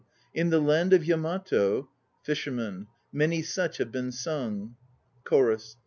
In 0.33 0.49
the 0.49 0.59
land 0.59 0.93
of 0.93 1.05
Yamato... 1.05 1.87
FISHERMAN.... 2.23 2.87
many 3.11 3.43
such 3.43 3.77
have 3.77 3.91
been 3.91 4.11
sung. 4.11 4.75
CHORUS. 5.25 5.77